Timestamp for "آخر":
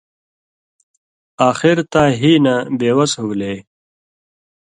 1.49-1.77